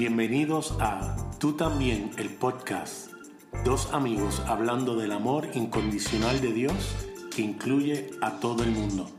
[0.00, 3.12] Bienvenidos a Tú también, el podcast.
[3.66, 6.72] Dos amigos hablando del amor incondicional de Dios
[7.36, 9.14] que incluye a todo el mundo.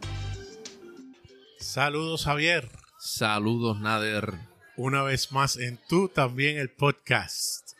[1.59, 2.67] Saludos Javier.
[2.97, 4.33] Saludos Nader.
[4.75, 7.73] Una vez más en Tú también, el podcast,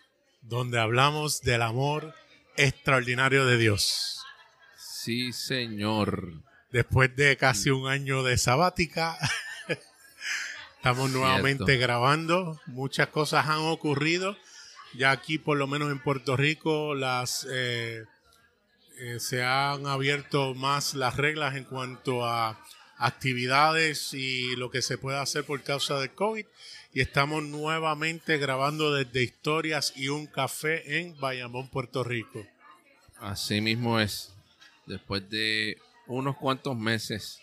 [0.44, 2.14] donde hablamos del amor
[2.56, 4.22] extraordinario de Dios.
[4.78, 6.44] Sí, señor.
[6.72, 9.18] Después de casi un año de sabática,
[10.82, 12.60] estamos nuevamente grabando.
[12.66, 14.36] Muchas cosas han ocurrido.
[14.96, 18.04] Ya aquí, por lo menos en Puerto Rico, las eh,
[18.98, 22.60] eh, se han abierto más las reglas en cuanto a
[22.98, 26.48] actividades y lo que se puede hacer por causa del COVID.
[26.96, 32.44] Y estamos nuevamente grabando desde Historias y un Café en Bayamón, Puerto Rico.
[33.20, 34.34] Así mismo es.
[34.88, 35.78] Después de
[36.08, 37.40] unos cuantos meses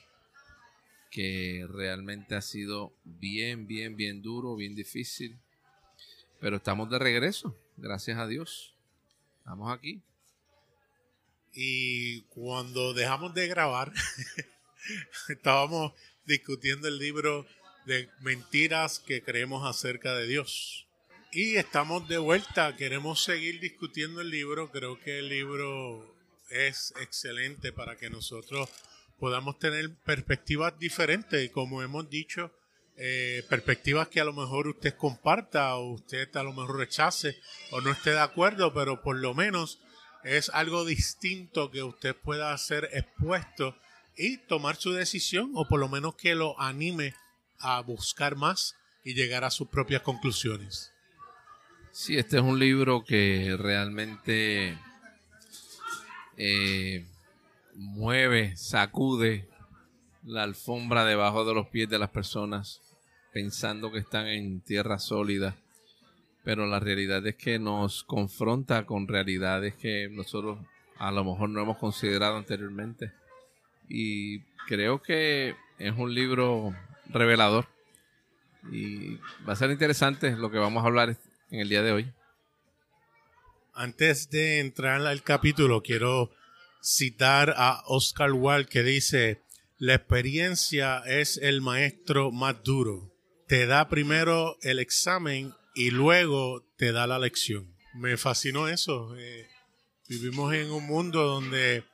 [1.11, 5.39] que realmente ha sido bien, bien, bien duro, bien difícil.
[6.41, 8.75] Pero estamos de regreso, gracias a Dios.
[9.39, 10.03] Estamos aquí.
[11.53, 13.92] Y cuando dejamos de grabar,
[15.29, 15.92] estábamos
[16.25, 17.47] discutiendo el libro
[17.86, 20.86] de mentiras que creemos acerca de Dios.
[21.33, 24.70] Y estamos de vuelta, queremos seguir discutiendo el libro.
[24.70, 26.14] Creo que el libro
[26.51, 28.69] es excelente para que nosotros
[29.19, 32.52] podamos tener perspectivas diferentes como hemos dicho,
[32.97, 37.39] eh, perspectivas que a lo mejor usted comparta o usted a lo mejor rechace
[37.70, 39.78] o no esté de acuerdo, pero por lo menos
[40.24, 43.77] es algo distinto que usted pueda ser expuesto
[44.16, 47.14] y tomar su decisión o por lo menos que lo anime
[47.61, 48.74] a buscar más
[49.05, 50.92] y llegar a sus propias conclusiones.
[51.92, 54.77] Sí, este es un libro que realmente
[56.36, 57.06] eh,
[57.79, 59.48] mueve, sacude
[60.25, 62.81] la alfombra debajo de los pies de las personas
[63.33, 65.57] pensando que están en tierra sólida.
[66.45, 70.58] Pero la realidad es que nos confronta con realidades que nosotros
[70.98, 73.13] a lo mejor no hemos considerado anteriormente.
[73.89, 76.75] Y creo que es un libro
[77.07, 77.67] revelador.
[78.73, 79.17] Y
[79.47, 81.17] va a ser interesante lo que vamos a hablar
[81.51, 82.13] en el día de hoy.
[83.73, 86.31] Antes de entrar al capítulo, quiero
[86.83, 89.42] citar a Oscar Wilde que dice,
[89.78, 93.14] la experiencia es el maestro más duro.
[93.46, 97.74] Te da primero el examen y luego te da la lección.
[97.94, 99.16] Me fascinó eso.
[99.16, 99.46] Eh,
[100.08, 101.84] vivimos en un mundo donde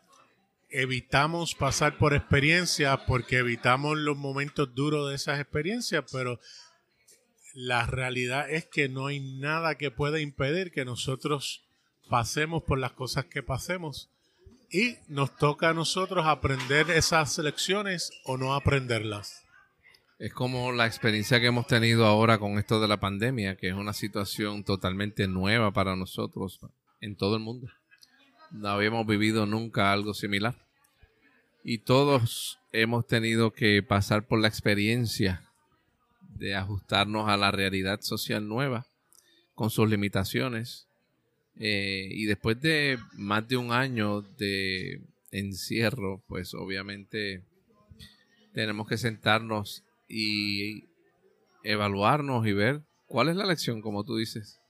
[0.70, 6.40] evitamos pasar por experiencias porque evitamos los momentos duros de esas experiencias, pero
[7.52, 11.64] la realidad es que no hay nada que pueda impedir que nosotros
[12.08, 14.10] pasemos por las cosas que pasemos
[14.70, 19.44] y nos toca a nosotros aprender esas lecciones o no aprenderlas.
[20.19, 23.75] Es como la experiencia que hemos tenido ahora con esto de la pandemia, que es
[23.75, 26.60] una situación totalmente nueva para nosotros
[27.00, 27.69] en todo el mundo.
[28.50, 30.54] No habíamos vivido nunca algo similar.
[31.64, 35.50] Y todos hemos tenido que pasar por la experiencia
[36.20, 38.86] de ajustarnos a la realidad social nueva,
[39.54, 40.88] con sus limitaciones,
[41.56, 45.00] eh, y después de más de un año de
[45.31, 47.42] encierro, pues obviamente
[48.53, 50.84] tenemos que sentarnos y
[51.62, 54.60] evaluarnos y ver cuál es la lección, como tú dices.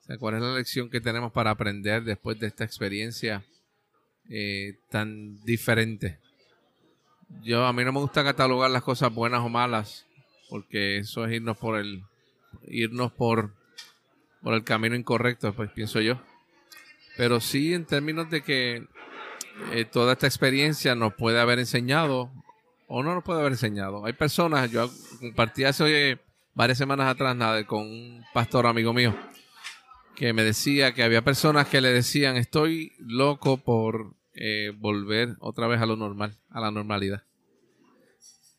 [0.00, 3.44] O sea, cuál es la lección que tenemos para aprender después de esta experiencia
[4.28, 6.18] eh, tan diferente.
[7.42, 10.06] Yo a mí no me gusta catalogar las cosas buenas o malas,
[10.48, 12.02] porque eso es irnos por el
[12.66, 13.54] irnos por
[14.42, 16.20] por el camino incorrecto, pues pienso yo.
[17.16, 18.86] Pero sí en términos de que
[19.72, 22.32] eh, toda esta experiencia nos puede haber enseñado
[22.86, 24.04] o no nos puede haber enseñado.
[24.04, 26.18] Hay personas, yo compartí hace
[26.54, 29.14] varias semanas atrás nada, con un pastor amigo mío
[30.20, 35.66] que me decía que había personas que le decían estoy loco por eh, volver otra
[35.66, 37.22] vez a lo normal, a la normalidad.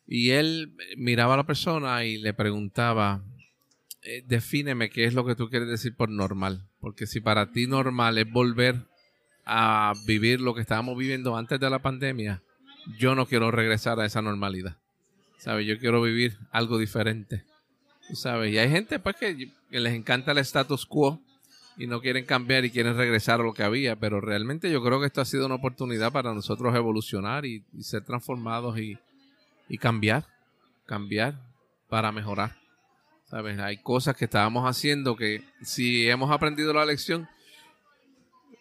[0.04, 3.22] Y él miraba a la persona y le preguntaba,
[4.04, 6.68] eh, defíneme qué es lo que tú quieres decir por normal.
[6.80, 8.86] Porque si para ti normal es volver
[9.44, 12.42] a vivir lo que estábamos viviendo antes de la pandemia,
[12.98, 14.76] yo no quiero regresar a esa normalidad.
[15.38, 15.66] ¿Sabes?
[15.66, 17.44] Yo quiero vivir algo diferente.
[18.14, 18.52] ¿Sabes?
[18.52, 21.20] Y hay gente pues que, les encanta el status quo
[21.76, 25.00] y no quieren cambiar y quieren regresar a lo que había, pero realmente yo creo
[25.00, 28.98] que esto ha sido una oportunidad para nosotros evolucionar y, ser transformados y,
[29.68, 30.26] y cambiar,
[30.86, 31.40] cambiar
[31.88, 32.61] para mejorar.
[33.32, 37.26] Hay cosas que estábamos haciendo que si hemos aprendido la lección,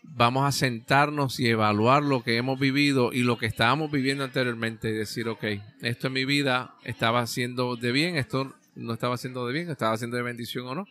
[0.01, 4.89] vamos a sentarnos y evaluar lo que hemos vivido y lo que estábamos viviendo anteriormente
[4.89, 5.43] y decir, ok,
[5.81, 9.93] esto en mi vida estaba haciendo de bien, esto no estaba haciendo de bien, estaba
[9.93, 10.85] haciendo de bendición o no.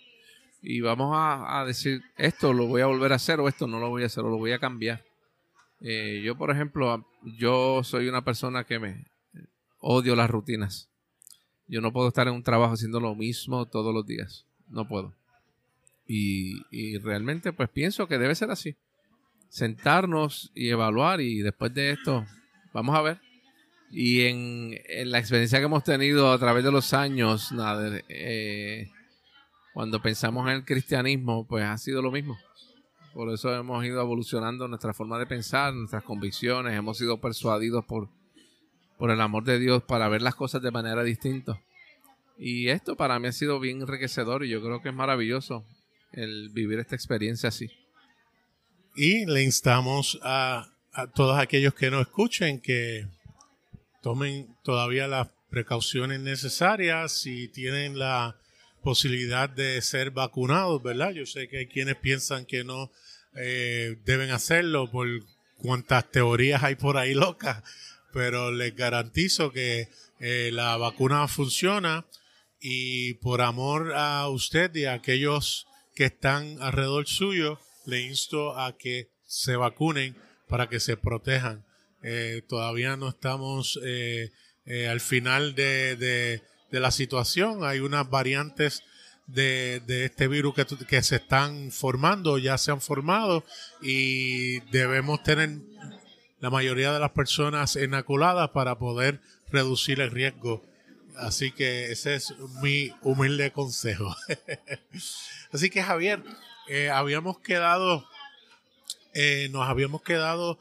[0.60, 3.88] y vamos a, decir, esto lo voy a volver a hacer o esto no lo
[3.88, 5.02] voy a hacer o lo voy a cambiar.
[5.80, 9.06] Eh, yo, por ejemplo, yo soy una persona que me
[9.78, 10.89] odio las rutinas.
[11.70, 14.44] Yo no puedo estar en un trabajo haciendo lo mismo todos los días.
[14.69, 15.14] No puedo.
[16.06, 18.76] Y, y realmente pues pienso que debe ser así.
[19.49, 22.26] Sentarnos y evaluar y después de esto,
[22.72, 23.20] vamos a ver.
[23.90, 24.75] Y en,
[25.11, 28.88] la experiencia que hemos tenido a través de los años, nada, eh,
[29.73, 32.38] cuando pensamos en el cristianismo, pues ha sido lo mismo.
[33.12, 38.08] Por eso hemos ido evolucionando nuestra forma de pensar, nuestras convicciones, hemos sido persuadidos por,
[39.00, 41.58] por el amor de Dios para ver las cosas de manera distinta.
[42.38, 45.64] Y esto para mí ha sido bien enriquecedor y yo creo que es maravilloso
[46.12, 47.70] el vivir esta experiencia así.
[48.94, 53.08] Y le instamos a, a todos aquellos que nos escuchen que
[54.02, 58.37] tomen todavía las precauciones necesarias si tienen la
[58.82, 61.12] posibilidad de ser vacunados, ¿verdad?
[61.12, 62.91] Yo sé que hay quienes piensan que no
[63.35, 65.08] eh, deben hacerlo por
[65.56, 67.62] cuantas teorías hay por ahí locas,
[68.12, 72.06] pero les garantizo que eh, la vacuna funciona
[72.60, 78.76] y por amor a usted y a aquellos que están alrededor suyo, le insto a
[78.76, 80.16] que se vacunen
[80.48, 81.64] para que se protejan.
[82.02, 86.40] Eh, todavía no estamos al final de
[86.70, 87.64] de la situación.
[87.64, 88.82] Hay unas variantes
[89.26, 93.44] de, este virus que, que, se están formando, ya se han formado
[93.80, 95.58] y debemos tener
[96.40, 99.20] la mayoría de las personas inoculadas para poder
[99.50, 100.64] reducir el riesgo.
[101.16, 104.14] Así que ese es mi humilde consejo.
[105.52, 106.22] Así que Javier,
[106.69, 108.08] eh, habíamos quedado,
[109.12, 110.58] eh, nos habíamos quedado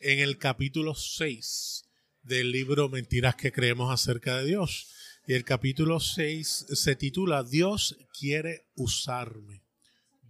[0.00, 1.84] en el capítulo 6
[2.22, 4.88] del libro Mentiras que creemos acerca de Dios.
[5.26, 9.62] Y el capítulo 6 se titula Dios quiere usarme.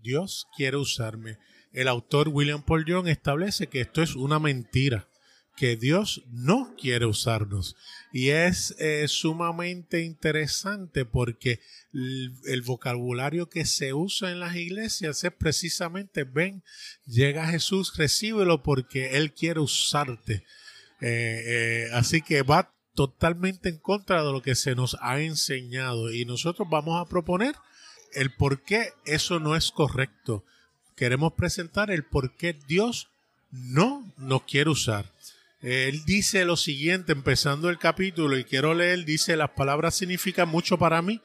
[0.02, 1.38] Dios quiere usarme.
[1.72, 5.08] El autor William Paul Young establece que esto es una mentira,
[5.56, 7.76] que Dios no quiere usarnos.
[8.12, 11.60] Y es eh, sumamente interesante porque
[11.92, 16.62] el, vocabulario que se usa en las iglesias es precisamente, ven,
[17.06, 20.44] llega Jesús, recíbelo porque Él quiere usarte.
[21.00, 26.12] Eh, eh, así que va totalmente en contra de lo que se nos ha enseñado
[26.12, 27.54] y nosotros vamos a proponer
[28.14, 30.44] el por qué eso no es correcto.
[30.96, 33.08] Queremos presentar el por qué Dios
[33.50, 35.06] no nos quiere usar.
[35.62, 40.76] Él dice lo siguiente, empezando el capítulo, y quiero leer, dice, las palabras significan mucho
[40.76, 41.20] para mí.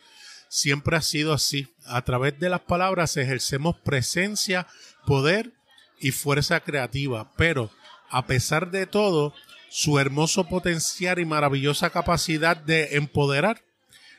[0.47, 1.67] Siempre ha sido así.
[1.85, 4.67] A través de las palabras ejercemos presencia,
[5.05, 5.53] poder
[5.99, 7.31] y fuerza creativa.
[7.35, 7.71] Pero,
[8.09, 9.33] a pesar de todo,
[9.69, 13.63] su hermoso potencial y maravillosa capacidad de empoderar,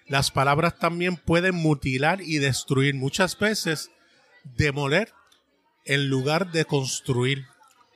[0.08, 3.90] las palabras también pueden mutilar y destruir muchas veces,
[4.56, 5.12] demoler
[5.88, 7.46] en lugar de construir.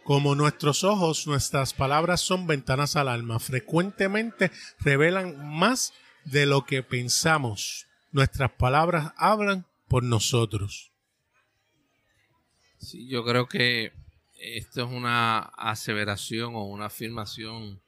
[0.02, 3.38] Como nuestros ojos, nuestras palabras son ventanas al alma.
[3.38, 4.50] Frecuentemente
[4.80, 5.92] revelan más
[6.24, 7.86] de lo que pensamos.
[8.10, 10.90] Nuestras palabras hablan por nosotros.
[12.78, 13.92] Sí, yo creo que
[14.40, 17.80] esto es una aseveración o una afirmación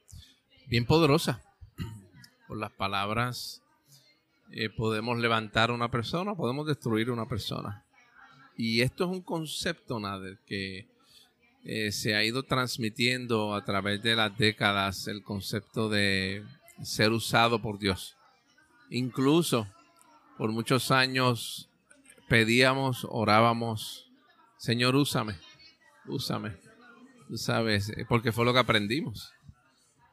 [0.67, 1.43] bien poderosa.
[2.47, 3.61] Por las palabras
[4.51, 7.84] eh, podemos levantar a una persona, podemos destruir a una persona.
[8.57, 10.87] Y esto es un concepto, Nader, que
[11.63, 16.43] eh, se ha ido transmitiendo a través de las décadas, el concepto de
[16.83, 18.15] ser usado por Dios.
[18.89, 19.67] Incluso
[20.37, 21.69] por muchos años
[22.27, 24.09] pedíamos, orábamos,
[24.57, 25.35] Señor, úsame
[26.07, 26.53] úsame.
[27.27, 29.31] Tú sabes, eh, porque fue lo que aprendimos.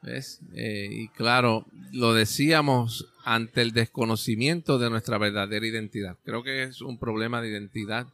[0.02, 0.40] ¿Ves?
[0.54, 6.16] Eh, y claro, lo decíamos ante el desconocimiento de nuestra verdadera identidad.
[6.25, 8.08] Creo que es un problema de identidad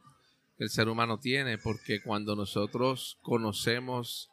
[0.59, 4.29] el ser humano tiene, porque cuando nosotros conocemos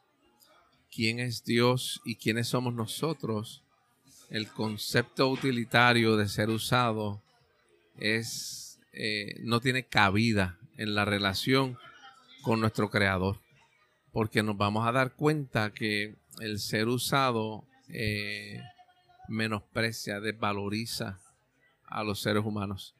[0.93, 3.63] quién es Dios y quiénes somos nosotros,
[4.29, 7.21] el concepto utilitario de ser usado
[7.97, 8.67] es
[8.99, 11.77] eh, no tiene cabida en la relación
[12.41, 13.39] con nuestro creador.
[14.11, 18.59] Porque nos vamos a dar cuenta que el ser usado eh,
[19.27, 21.19] menosprecia, desvaloriza
[21.85, 22.95] a los seres humanos.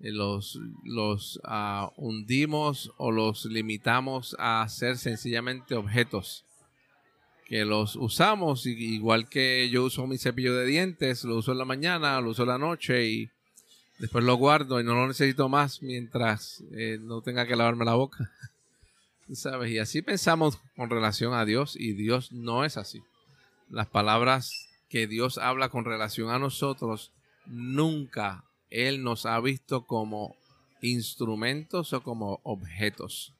[0.00, 6.44] Eh, los, los ah, hundimos o los limitamos a ser sencillamente objetos
[7.50, 11.64] que los usamos igual que yo uso mi cepillo de dientes, lo uso en la
[11.64, 13.30] mañana, lo uso en la noche y
[13.98, 17.94] después lo guardo y no lo necesito más mientras eh, no tenga que lavarme la
[17.94, 18.30] boca.
[19.34, 19.72] ¿Sabes?
[19.72, 23.02] Y así pensamos con relación a Dios y Dios no es así.
[23.68, 27.10] Las palabras que Dios habla con relación a nosotros,
[27.46, 30.36] nunca Él nos ha visto como
[30.80, 33.34] instrumentos o como objetos.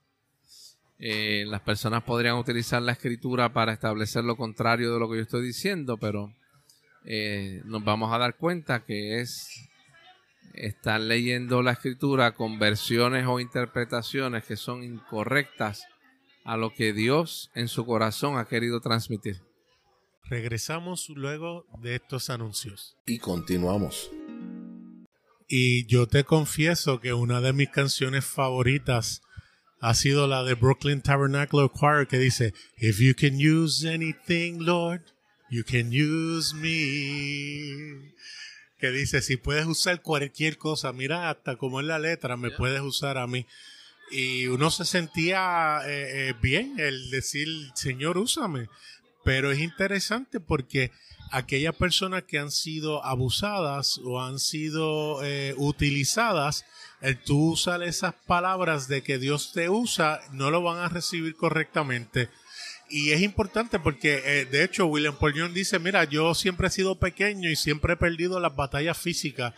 [0.98, 5.22] Eh, las personas podrían utilizar la escritura para establecer lo contrario de lo que yo
[5.22, 6.34] estoy diciendo, pero
[7.04, 9.70] eh, nos vamos a dar cuenta que es
[10.52, 15.86] estar leyendo la escritura con versiones o interpretaciones que son incorrectas
[16.44, 19.40] a lo que Dios en su corazón ha querido transmitir.
[20.24, 22.96] Regresamos luego de estos anuncios.
[23.06, 24.10] Y continuamos.
[25.52, 29.20] Y yo te confieso que una de mis canciones favoritas
[29.80, 35.02] ha sido la de Brooklyn Tabernacle Choir que dice, If you can use anything, Lord,
[35.50, 38.12] you can use me.
[38.78, 42.80] Que dice, si puedes usar cualquier cosa, mira hasta como es la letra, me puedes
[42.80, 43.44] usar a mí.
[44.12, 48.68] Y uno se sentía eh, eh, bien el decir, Señor, úsame.
[49.24, 50.92] Pero es interesante porque
[51.30, 56.64] aquellas personas que han sido abusadas o han sido eh, utilizadas,
[57.00, 61.34] el tú usar esas palabras de que Dios te usa, no lo van a recibir
[61.36, 62.28] correctamente.
[62.90, 66.98] Y es importante porque, eh, de hecho, William Paul dice, mira, yo siempre he sido
[66.98, 69.54] pequeño y siempre he perdido las batallas físicas,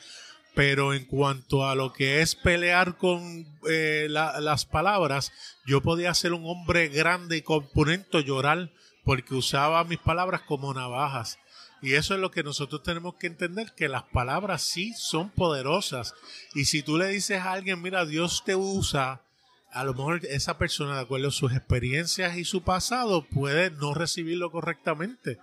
[0.55, 5.33] pero en cuanto a lo que es pelear con eh, las palabras,
[5.67, 8.71] yo podía ser un hombre grande y componente, llorar,
[9.03, 11.39] porque usaba mis palabras como navajas.
[11.83, 16.15] Y eso es lo que nosotros tenemos que entender, que las palabras sí son poderosas.
[16.55, 19.23] Y si tú le dices a alguien, mira, Dios te usa,
[19.73, 23.95] a lo mejor esa persona, de acuerdo a sus experiencias y su pasado, puede no
[23.95, 25.39] recibirlo correctamente.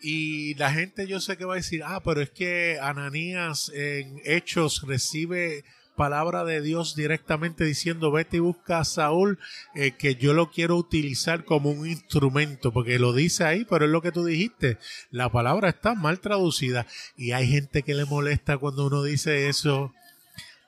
[0.00, 4.18] Y la gente yo sé que va a decir, ah, pero es que Ananías en
[4.24, 5.64] Hechos recibe
[6.00, 9.38] palabra de Dios directamente diciendo, vete y busca a Saúl,
[9.74, 13.90] eh, que yo lo quiero utilizar como un instrumento, porque lo dice ahí, pero es
[13.90, 14.78] lo que tú dijiste,
[15.10, 16.86] la palabra está mal traducida
[17.18, 19.92] y hay gente que le molesta cuando uno dice eso.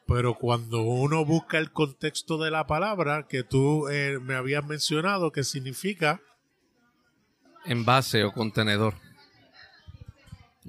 [0.06, 5.32] Pero cuando uno busca el contexto de la palabra que tú eh, me habías mencionado,
[5.32, 6.20] que significa
[7.64, 8.96] envase o contenedor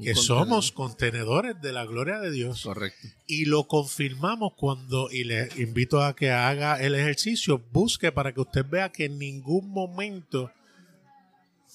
[0.01, 2.63] que somos contenedores de la gloria de Dios.
[2.63, 3.07] Correcto.
[3.27, 8.41] Y lo confirmamos cuando, y le invito a que haga el ejercicio, busque para que
[8.41, 10.51] usted vea que en ningún momento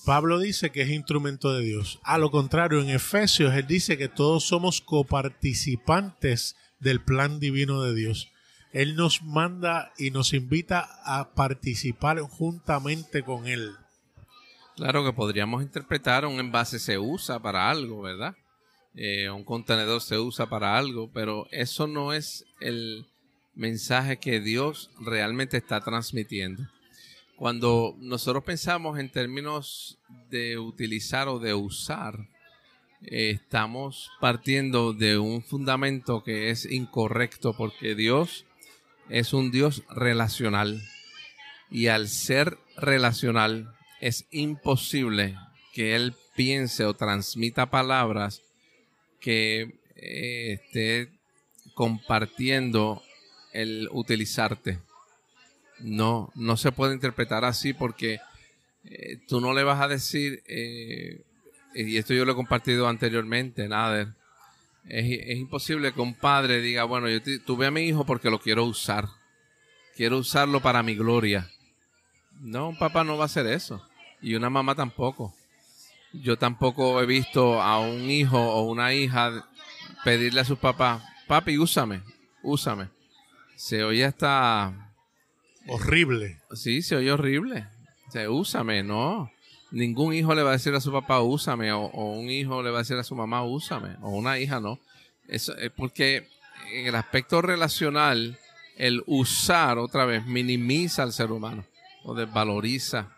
[0.04, 2.00] Pablo dice que es instrumento de Dios.
[2.02, 7.94] A lo contrario, en Efesios él dice que todos somos coparticipantes del plan divino de
[7.94, 8.30] Dios.
[8.72, 13.72] Él nos manda y nos invita a participar juntamente con Él.
[14.78, 18.37] Claro que podríamos interpretar un envase se usa para algo, ¿verdad?
[18.94, 23.08] Eh, un contenedor se usa para algo, pero eso no es el
[23.56, 26.62] mensaje que Dios realmente está transmitiendo.
[27.35, 29.99] Cuando nosotros pensamos en términos
[30.30, 32.28] de utilizar o de usar,
[33.02, 38.47] eh, estamos partiendo de un fundamento que es incorrecto porque Dios
[39.08, 40.80] es un Dios relacional.
[41.68, 45.37] Y al ser relacional, es imposible
[45.73, 48.43] que él piense o transmita palabras
[49.21, 51.11] que eh, esté
[51.75, 53.02] compartiendo
[53.52, 54.78] el utilizarte.
[55.81, 58.21] No, no se puede interpretar así porque
[58.85, 61.23] eh, tú no le vas a decir, eh,
[61.75, 64.14] y esto yo lo he compartido anteriormente, nada.
[64.88, 68.64] Es, imposible que un padre diga, bueno, yo tuve a mi hijo porque lo quiero
[68.64, 69.07] usar.
[69.97, 71.50] Quiero usarlo para mi gloria.
[72.40, 73.83] No, un papá no va a hacer eso
[74.21, 75.35] y una mamá tampoco.
[76.12, 79.47] Yo tampoco he visto a un hijo o una hija
[80.04, 82.02] pedirle a su papá, papi, úsame,
[82.42, 82.88] úsame.
[83.57, 84.92] Se oye hasta...
[85.66, 86.40] Horrible.
[86.52, 87.66] Sí, se oye horrible.
[88.11, 89.30] Se úsame, no.
[89.71, 92.78] Ningún hijo le va a decir a su papá, úsame, o, un hijo le va
[92.78, 94.78] a decir a su mamá, úsame, o una hija no.
[95.26, 96.26] Eso es porque
[96.73, 98.38] en el aspecto relacional,
[98.78, 101.66] el usar otra vez minimiza al ser humano
[102.14, 103.16] desvaloriza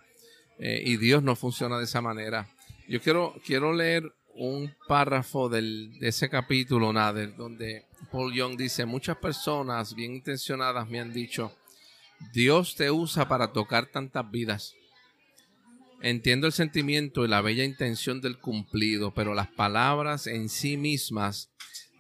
[0.59, 2.49] eh, y Dios no funciona de esa manera.
[2.88, 8.85] Yo quiero, quiero leer un párrafo del, de ese capítulo, Nader, donde Paul Young dice,
[8.87, 11.56] muchas personas bien intencionadas me han dicho,
[12.32, 14.75] Dios te usa para tocar tantas vidas.
[16.02, 21.50] Entiendo el sentimiento y la bella intención del cumplido, pero las palabras en sí mismas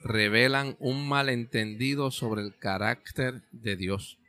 [0.02, 4.19] revelan un malentendido sobre el carácter de Dios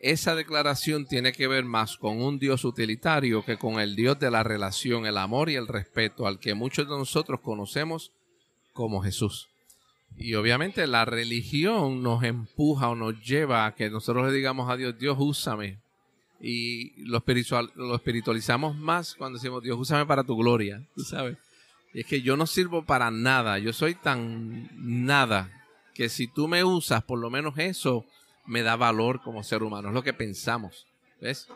[0.00, 4.30] esa declaración tiene que ver más con un Dios utilitario que con el Dios de
[4.30, 8.10] la relación, el amor y el respeto al que muchos de nosotros conocemos
[8.72, 9.48] como Jesús.
[10.16, 14.76] Y obviamente la religión nos empuja o nos lleva a que nosotros le digamos a
[14.76, 15.78] Dios, Dios úsame.
[16.40, 21.36] Y lo, espiritual, lo espiritualizamos más cuando decimos, Dios úsame para tu gloria, tú sabes.
[21.92, 25.50] Y es que yo no sirvo para nada, yo soy tan nada,
[25.94, 28.06] que si tú me usas, por lo menos eso
[28.50, 30.88] me da valor como ser humano, es lo que pensamos.
[31.20, 31.46] ¿Ves?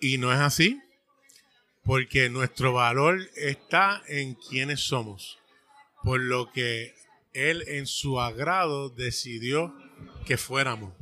[0.00, 0.80] Y no es así,
[1.84, 5.38] porque nuestro valor está en quienes somos,
[6.02, 6.94] por lo que
[7.34, 9.74] Él en su agrado decidió
[10.24, 10.94] que fuéramos.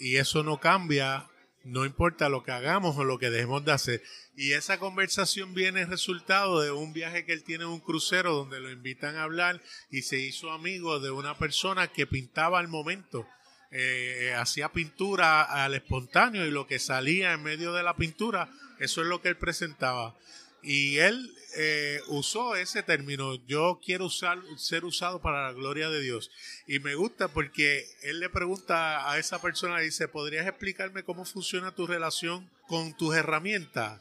[0.00, 1.28] Y eso no cambia,
[1.62, 4.02] no importa lo que hagamos o lo que dejemos de hacer.
[4.34, 8.58] Y esa conversación viene resultado de un viaje que él tiene en un crucero donde
[8.58, 13.28] lo invitan a hablar y se hizo amigo de una persona que pintaba al momento.
[13.70, 19.02] Eh, hacía pintura al espontáneo y lo que salía en medio de la pintura, eso
[19.02, 20.14] es lo que él presentaba.
[20.62, 26.00] Y él eh, usó ese término, yo quiero usar, ser usado para la gloria de
[26.00, 26.30] Dios.
[26.66, 31.74] Y me gusta porque él le pregunta a esa persona, dice, ¿podrías explicarme cómo funciona
[31.74, 34.00] tu relación con tus herramientas?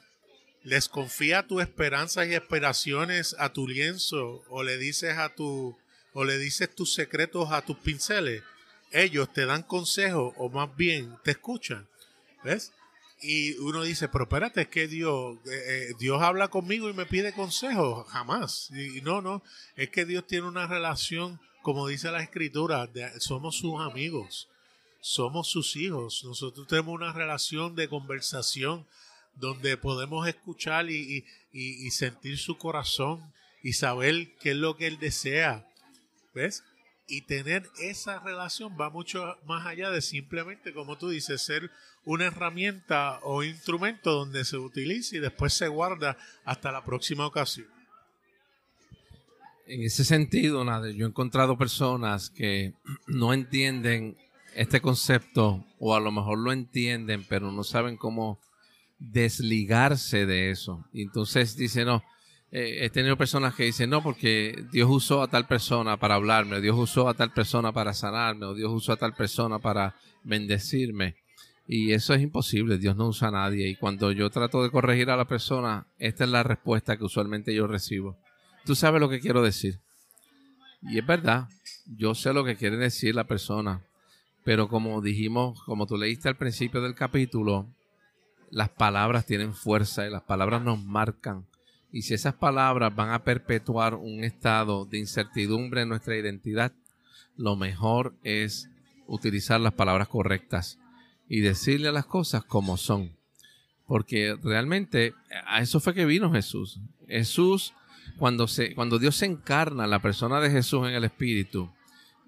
[0.65, 5.77] les confía tus esperanzas y aspiraciones a tu lienzo o le dices a tu
[6.11, 8.41] o le dices tus secretos a tus pinceles,
[8.95, 11.87] ellos te dan consejos o más bien te escuchan.
[12.43, 12.71] ¿Ves?
[13.21, 17.05] Y uno dice, pero espérate, es que Dios, eh, eh, Dios habla conmigo y me
[17.05, 18.07] pide consejos.
[18.07, 18.71] Jamás.
[18.71, 19.43] Y no, no,
[19.75, 24.47] es que Dios tiene una relación, como dice la escritura, somos sus amigos,
[25.01, 26.23] somos sus hijos.
[26.23, 28.85] Nosotros tenemos una relación de conversación
[29.35, 31.25] donde podemos escuchar y,
[31.91, 33.33] sentir su corazón
[33.63, 35.67] y saber qué es lo que él desea.
[36.33, 36.63] ¿Ves?
[37.07, 41.69] Y tener esa relación va mucho más allá de simplemente, como tú dices, ser
[42.03, 47.67] una herramienta o instrumento donde se utiliza y después se guarda hasta la próxima ocasión.
[49.67, 52.73] En ese sentido, nada, yo he encontrado personas que
[53.07, 54.17] no entienden
[54.55, 58.39] este concepto o a lo mejor lo entienden, pero no saben cómo
[58.99, 60.85] desligarse de eso.
[60.93, 62.03] Y entonces dice, no,
[62.57, 66.55] eh, he tenido personas que dicen, no, porque Dios usó a tal persona para hablarme,
[66.55, 69.97] o Dios usó a tal persona para sanarme, o Dios usó a tal persona para
[70.23, 71.17] bendecirme.
[71.67, 73.67] Y eso es imposible, Dios no usa a nadie.
[73.67, 77.53] Y cuando yo trato de corregir a la persona, esta es la respuesta que usualmente
[77.53, 78.15] yo recibo.
[78.63, 79.81] Tú sabes lo que quiero decir.
[80.81, 81.49] Y es verdad,
[81.97, 83.81] yo sé lo que quiere decir la persona.
[84.45, 87.67] Pero como dijimos, como tú leíste al principio del capítulo,
[88.49, 91.45] las palabras tienen fuerza y las palabras nos marcan.
[91.95, 96.73] Y si esas palabras van a perpetuar un estado de incertidumbre en nuestra identidad,
[97.37, 98.69] lo mejor es
[99.07, 100.77] utilizar las palabras correctas
[101.29, 103.15] y decirle las cosas como son.
[103.87, 105.13] Porque realmente
[105.47, 106.81] a eso fue que vino Jesús.
[107.07, 107.73] Jesús,
[108.17, 111.71] cuando, se, cuando Dios se encarna, la persona de Jesús en el Espíritu,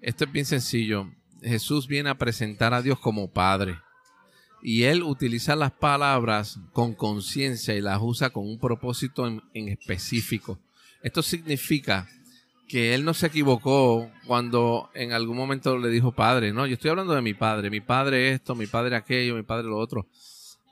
[0.00, 1.12] esto es bien sencillo.
[1.42, 3.76] Jesús viene a presentar a Dios como Padre
[4.62, 10.58] y él utiliza las palabras con conciencia y las usa con un propósito en, específico.
[11.02, 12.08] Esto significa
[12.66, 16.90] que él no se equivocó cuando en algún momento le dijo padre, no, yo estoy
[16.90, 20.06] hablando de mi padre, mi padre esto, mi padre aquello, mi padre lo otro.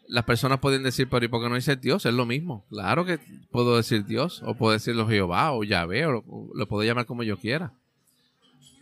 [0.09, 2.07] Las personas pueden decir, pero ¿y por qué no dice Dios?
[2.07, 2.65] Es lo mismo.
[2.69, 3.19] Claro que
[3.51, 6.23] puedo decir Dios, o puedo decirlo Jehová, o Yahvé, o
[6.55, 7.73] lo puedo llamar como yo quiera.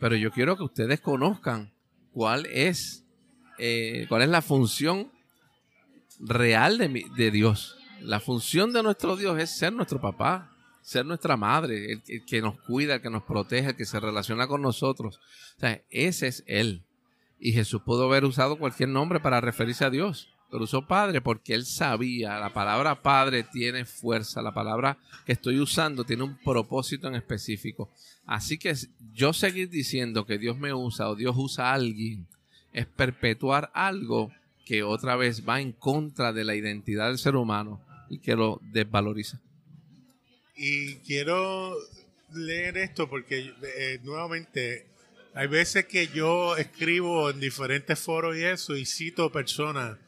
[0.00, 1.72] Pero yo quiero que ustedes conozcan
[2.12, 3.03] cuál es
[3.58, 5.10] eh, cuál es la función
[6.20, 7.76] real de, Dios.
[8.00, 10.50] La función de nuestro Dios es ser nuestro papá,
[10.82, 14.46] ser nuestra madre, el, que nos cuida, el que nos protege, el que se relaciona
[14.46, 15.20] con nosotros.
[15.90, 16.84] Ese es Él.
[17.38, 21.54] Y Jesús pudo haber usado cualquier nombre para referirse a Dios, pero usó Padre porque
[21.54, 27.08] Él sabía, la palabra Padre tiene fuerza, la palabra que estoy usando tiene un propósito
[27.08, 27.90] en específico.
[28.24, 28.74] Así que
[29.12, 32.26] yo seguir diciendo que Dios me usa o Dios usa a alguien
[32.74, 34.30] es perpetuar algo
[34.66, 38.60] que otra vez va en contra de la identidad del ser humano y que lo
[38.62, 39.40] desvaloriza.
[40.56, 41.74] Y quiero
[42.32, 44.86] leer esto porque eh, nuevamente
[45.34, 49.98] hay veces que yo escribo en diferentes foros y eso y cito personas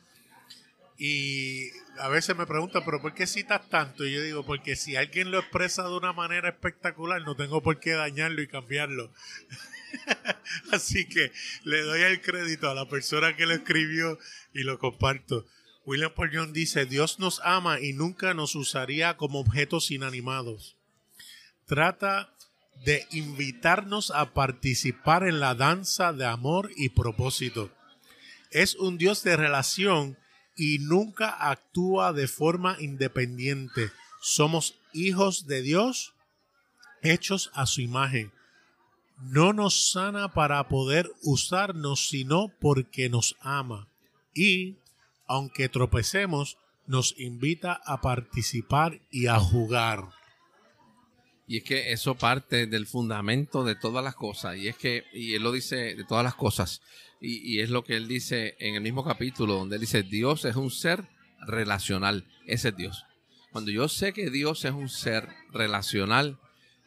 [0.99, 4.05] y a veces me preguntan, pero ¿por qué citas tanto?
[4.05, 7.81] Y yo digo, porque si alguien lo expresa de una manera espectacular, no tengo por
[7.81, 9.13] qué dañarlo y cambiarlo.
[10.73, 11.33] Así que
[11.65, 14.19] le doy el crédito a la persona que lo escribió
[14.53, 15.47] y lo comparto.
[15.85, 20.77] William Paul dice, Dios nos ama y nunca nos usaría como objetos inanimados.
[21.67, 22.35] Trata
[22.85, 27.71] de invitarnos a participar en la danza de amor y propósito.
[28.51, 30.19] Es un Dios de relación
[30.57, 33.91] y nunca actúa de forma independiente.
[34.21, 36.15] Somos hijos de Dios
[37.03, 38.33] hechos a su imagen
[39.21, 43.89] no nos sana para poder usarnos, sino porque nos ama.
[44.35, 44.77] Y,
[45.27, 50.05] aunque tropecemos, nos invita a participar y a jugar.
[51.49, 54.57] Y es que eso parte del fundamento de todas las cosas.
[54.57, 56.83] Y es que, y él lo dice de todas las cosas.
[57.21, 60.57] Y, es lo que él dice en el mismo capítulo, donde él dice, Dios es
[60.57, 61.05] un ser
[61.47, 62.25] relacional.
[62.47, 63.05] Ese es Dios.
[63.53, 66.39] Cuando yo sé que Dios es un ser relacional,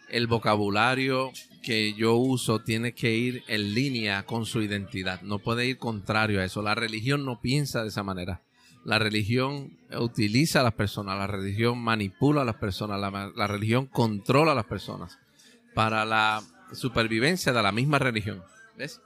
[0.09, 1.31] el vocabulario
[1.63, 5.21] que yo uso tiene que ir en línea con su identidad.
[5.21, 6.61] No puede ir contrario a eso.
[6.61, 8.41] La religión no piensa de esa manera.
[8.85, 14.53] La religión utiliza a las personas, la religión manipula a las personas, la, religión controla
[14.53, 15.19] a las personas
[15.75, 18.41] para la supervivencia de la misma religión.
[18.77, 19.01] ¿Ves?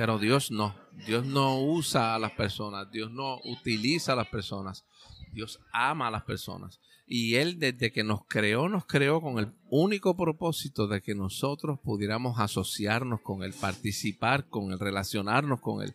[0.00, 0.74] Pero Dios no.
[1.06, 4.86] Dios no usa a las personas, Dios no utiliza a las personas.
[5.30, 6.80] Dios ama a las personas.
[7.06, 11.80] Y Él desde que nos creó, nos creó con el único propósito de que nosotros
[11.80, 15.94] pudiéramos asociarnos con Él, participar con Él, relacionarnos con Él.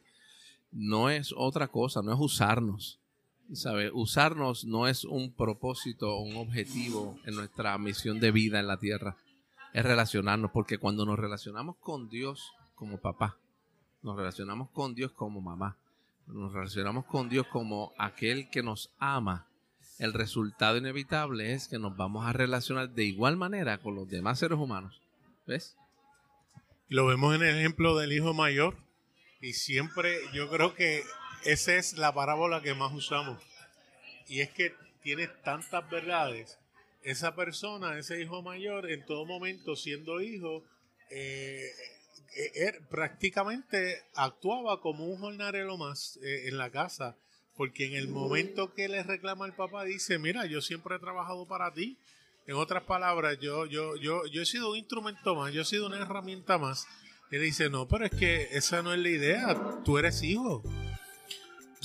[0.72, 3.00] No es otra cosa, no es usarnos.
[3.54, 3.89] ¿Sabe?
[3.91, 8.78] Usarnos no es un propósito o un objetivo en nuestra misión de vida en la
[8.78, 9.18] tierra.
[9.74, 13.39] Es relacionarnos, porque cuando nos relacionamos con Dios como papá,
[14.06, 15.78] nos relacionamos con Dios como mamá,
[16.28, 19.48] nos relacionamos con Dios como aquel que nos ama,
[19.98, 24.39] el resultado inevitable es que nos vamos a relacionar de igual manera con los demás
[24.39, 25.02] seres humanos.
[25.48, 25.78] ¿Ves?
[26.89, 28.76] Lo vemos en el ejemplo del hijo mayor.
[29.41, 31.04] Y siempre yo creo que
[31.46, 33.41] esa es la parábola que más usamos.
[34.28, 36.60] Y es que tiene tantas verdades.
[37.04, 40.63] Esa persona, ese hijo mayor, en todo momento siendo hijo,
[41.10, 41.72] eh,
[42.36, 47.15] eh, er, prácticamente actuaba como un jornalero más eh, en la casa
[47.58, 51.45] porque en el momento que le reclama al papá, dice, mira, yo siempre he trabajado
[51.48, 51.98] para ti.
[52.48, 55.88] En otras palabras, yo, yo, yo, yo he sido un instrumento más, yo he sido
[55.88, 56.86] una herramienta más.
[57.32, 59.82] Él dice, no, pero es que esa no es la idea.
[59.84, 60.62] Tú eres hijo.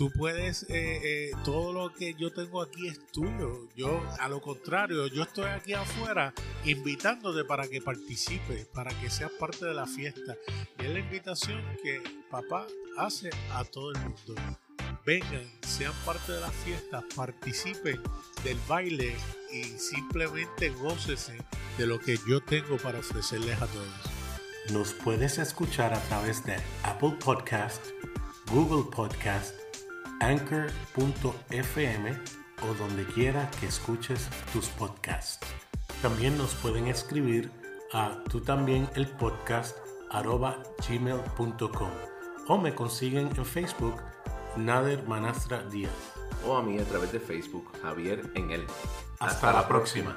[0.00, 0.70] Tú puedes, eh,
[1.04, 3.68] eh, todo lo que yo tengo aquí es tuyo.
[3.76, 6.32] Yo, a lo contrario, yo estoy aquí afuera
[6.64, 10.38] invitándote para que participes, para que seas parte de la fiesta.
[10.78, 14.36] Y es la invitación que papá hace a todo el mundo
[15.04, 18.00] vengan, sean parte de la fiesta, participen
[18.42, 19.14] del baile
[19.52, 21.36] y simplemente gócese
[21.76, 24.72] de lo que yo tengo para ofrecerles a todos.
[24.72, 27.84] Nos puedes escuchar a través de Apple Podcast,
[28.50, 29.54] Google Podcast,
[30.20, 32.10] Anchor.fm
[32.62, 35.46] o donde quiera que escuches tus podcasts.
[36.02, 37.50] También nos pueden escribir
[37.92, 39.76] a tú también el podcast
[40.10, 41.90] arroba gmail.com
[42.48, 43.96] o me consiguen en Facebook
[44.56, 45.92] Nader Manastra Díaz.
[46.46, 48.66] O a mí a través de Facebook, Javier en él.
[49.18, 50.16] Hasta, la próxima.